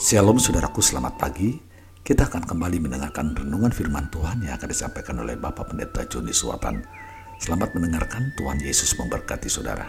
[0.00, 1.60] Shalom saudaraku, selamat pagi.
[2.00, 6.80] Kita akan kembali mendengarkan renungan firman Tuhan yang akan disampaikan oleh Bapak Pendeta Joni Suwatan.
[7.36, 9.84] Selamat mendengarkan, Tuhan Yesus memberkati saudara.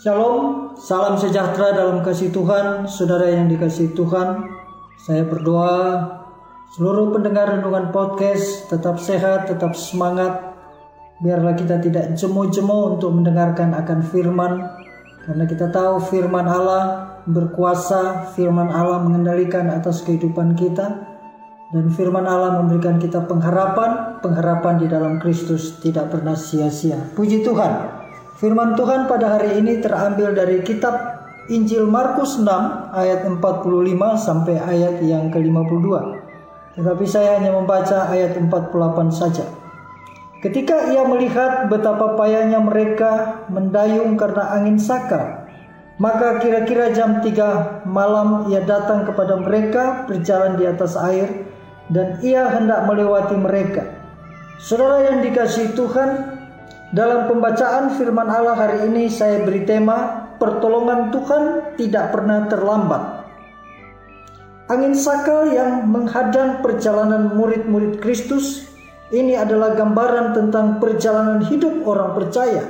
[0.00, 4.40] Shalom, salam sejahtera dalam kasih Tuhan, saudara yang dikasih Tuhan.
[5.04, 6.08] Saya berdoa
[6.72, 10.40] seluruh pendengar renungan podcast tetap sehat, tetap semangat.
[11.20, 14.64] Biarlah kita tidak jemu-jemu untuk mendengarkan akan firman,
[15.28, 21.12] karena kita tahu firman Allah berkuasa, firman Allah mengendalikan atas kehidupan kita,
[21.72, 27.00] dan firman Allah memberikan kita pengharapan, pengharapan di dalam Kristus tidak pernah sia-sia.
[27.16, 28.02] Puji Tuhan.
[28.36, 30.98] Firman Tuhan pada hari ini terambil dari kitab
[31.48, 32.46] Injil Markus 6
[32.92, 33.40] ayat 45
[34.18, 35.86] sampai ayat yang ke-52.
[36.76, 39.46] Tetapi saya hanya membaca ayat 48 saja.
[40.42, 45.41] Ketika ia melihat betapa payahnya mereka mendayung karena angin sakar,
[46.00, 51.44] maka kira-kira jam 3 malam ia datang kepada mereka berjalan di atas air
[51.92, 53.84] dan ia hendak melewati mereka.
[54.62, 56.10] Saudara yang dikasihi Tuhan,
[56.94, 63.02] dalam pembacaan firman Allah hari ini saya beri tema pertolongan Tuhan tidak pernah terlambat.
[64.70, 68.72] Angin sakal yang menghadang perjalanan murid-murid Kristus
[69.12, 72.64] ini adalah gambaran tentang perjalanan hidup orang percaya.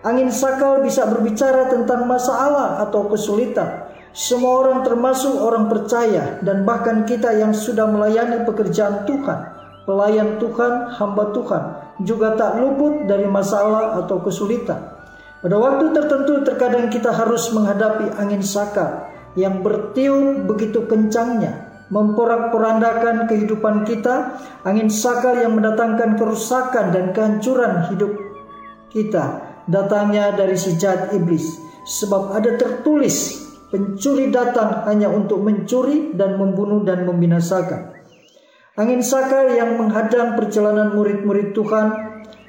[0.00, 3.88] Angin sakal bisa berbicara tentang masalah atau kesulitan.
[4.10, 10.94] Semua orang termasuk orang percaya dan bahkan kita yang sudah melayani pekerjaan Tuhan pelayan Tuhan,
[11.02, 11.62] hamba Tuhan,
[12.06, 14.78] juga tak luput dari masalah atau kesulitan.
[15.42, 23.82] Pada waktu tertentu terkadang kita harus menghadapi angin saka yang bertiup begitu kencangnya, memporak-porandakan kehidupan
[23.82, 28.14] kita, angin sakal yang mendatangkan kerusakan dan kehancuran hidup
[28.94, 31.56] kita, datangnya dari si jahat iblis.
[31.86, 37.96] Sebab ada tertulis, pencuri datang hanya untuk mencuri dan membunuh dan membinasakan.
[38.76, 41.86] Angin sakal yang menghadang perjalanan murid-murid Tuhan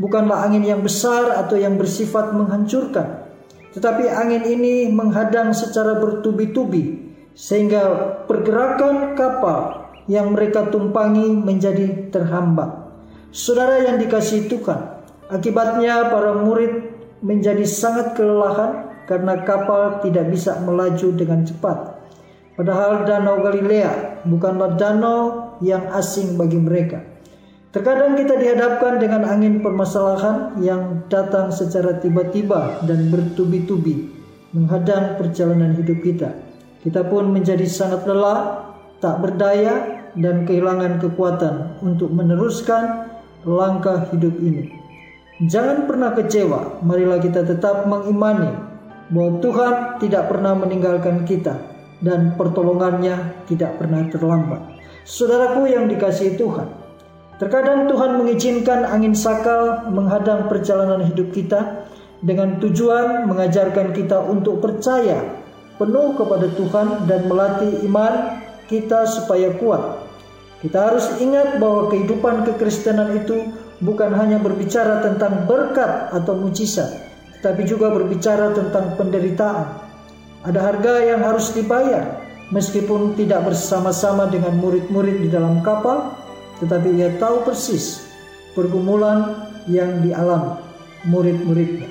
[0.00, 3.26] bukanlah angin yang besar atau yang bersifat menghancurkan.
[3.76, 12.88] Tetapi angin ini menghadang secara bertubi-tubi sehingga pergerakan kapal yang mereka tumpangi menjadi terhambat.
[13.28, 21.08] Saudara yang dikasih Tuhan, akibatnya para murid menjadi sangat kelelahan karena kapal tidak bisa melaju
[21.14, 21.78] dengan cepat.
[22.56, 27.04] Padahal danau Galilea bukanlah danau yang asing bagi mereka.
[27.70, 34.08] Terkadang kita dihadapkan dengan angin permasalahan yang datang secara tiba-tiba dan bertubi-tubi
[34.56, 36.32] menghadang perjalanan hidup kita.
[36.80, 38.72] Kita pun menjadi sangat lelah,
[39.04, 43.12] tak berdaya, dan kehilangan kekuatan untuk meneruskan
[43.44, 44.85] langkah hidup ini.
[45.36, 48.56] Jangan pernah kecewa, marilah kita tetap mengimani
[49.12, 51.60] bahwa Tuhan tidak pernah meninggalkan kita
[52.00, 54.64] dan pertolongannya tidak pernah terlambat.
[55.04, 56.72] Saudaraku yang dikasihi Tuhan,
[57.36, 61.84] terkadang Tuhan mengizinkan angin sakal menghadang perjalanan hidup kita
[62.24, 65.20] dengan tujuan mengajarkan kita untuk percaya
[65.76, 68.40] penuh kepada Tuhan dan melatih iman
[68.72, 70.00] kita supaya kuat.
[70.64, 76.88] Kita harus ingat bahwa kehidupan kekristenan itu bukan hanya berbicara tentang berkat atau mujizat,
[77.38, 79.66] tetapi juga berbicara tentang penderitaan,
[80.46, 82.22] ada harga yang harus dibayar
[82.54, 86.14] meskipun tidak bersama-sama dengan murid-murid di dalam kapal,
[86.62, 88.06] tetapi ia tahu persis
[88.54, 90.62] pergumulan yang dialami
[91.06, 91.90] murid-muridnya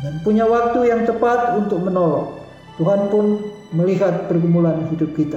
[0.00, 2.40] dan punya waktu yang tepat untuk menolong.
[2.80, 3.44] Tuhan pun
[3.76, 5.36] melihat pergumulan hidup kita.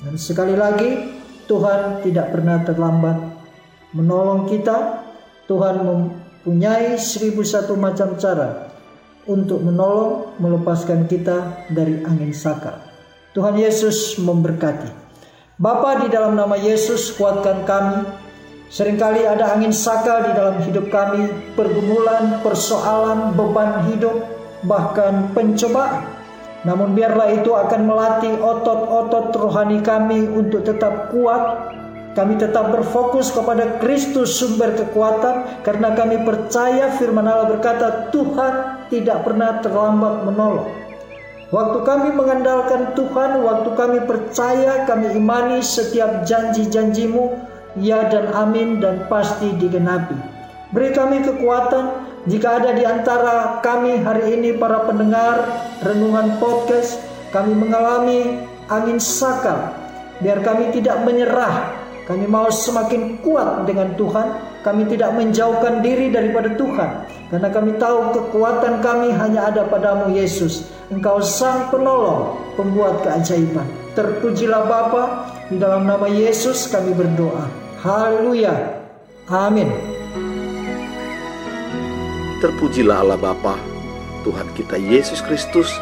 [0.00, 1.12] Dan sekali lagi,
[1.44, 3.35] Tuhan tidak pernah terlambat
[3.96, 5.08] menolong kita.
[5.48, 8.68] Tuhan mempunyai seribu satu macam cara
[9.24, 12.82] untuk menolong melepaskan kita dari angin sakar.
[13.32, 15.08] Tuhan Yesus memberkati.
[15.56, 18.04] Bapa di dalam nama Yesus kuatkan kami.
[18.66, 24.26] Seringkali ada angin sakar di dalam hidup kami, pergumulan, persoalan, beban hidup,
[24.66, 26.02] bahkan pencobaan.
[26.66, 31.70] Namun biarlah itu akan melatih otot-otot rohani kami untuk tetap kuat
[32.16, 39.20] kami tetap berfokus kepada Kristus sumber kekuatan karena kami percaya firman Allah berkata Tuhan tidak
[39.28, 40.72] pernah terlambat menolong.
[41.52, 47.38] Waktu kami mengandalkan Tuhan, waktu kami percaya, kami imani setiap janji-janjimu,
[47.78, 50.16] ya dan amin dan pasti digenapi.
[50.74, 55.46] Beri kami kekuatan jika ada di antara kami hari ini para pendengar
[55.86, 56.98] renungan podcast,
[57.30, 59.70] kami mengalami angin sakal.
[60.18, 64.54] Biar kami tidak menyerah, kami mau semakin kuat dengan Tuhan.
[64.62, 67.02] Kami tidak menjauhkan diri daripada Tuhan.
[67.34, 70.70] Karena kami tahu kekuatan kami hanya ada padamu Yesus.
[70.86, 73.66] Engkau sang penolong, pembuat keajaiban.
[73.98, 75.02] Terpujilah Bapa,
[75.50, 77.50] di dalam nama Yesus kami berdoa.
[77.82, 78.54] Haleluya.
[79.26, 79.66] Amin.
[82.38, 83.58] Terpujilah Allah Bapa,
[84.22, 85.74] Tuhan kita Yesus Kristus,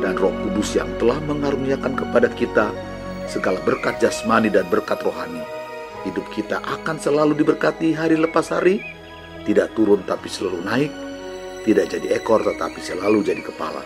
[0.00, 2.72] dan Roh Kudus yang telah mengaruniakan kepada kita
[3.28, 5.55] segala berkat jasmani dan berkat rohani.
[6.06, 8.78] Hidup kita akan selalu diberkati hari lepas hari,
[9.42, 10.92] tidak turun tapi selalu naik,
[11.66, 13.82] tidak jadi ekor tetapi selalu jadi kepala.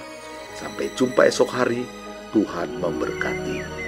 [0.52, 1.88] Sampai jumpa esok hari,
[2.36, 3.79] Tuhan memberkati.